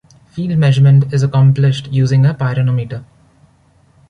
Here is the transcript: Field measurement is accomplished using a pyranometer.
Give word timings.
Field 0.31 0.57
measurement 0.57 1.13
is 1.13 1.21
accomplished 1.21 1.89
using 1.93 2.25
a 2.25 2.33
pyranometer. 2.33 3.05